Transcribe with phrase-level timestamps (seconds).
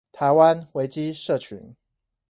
[0.11, 1.75] 台灣維基社群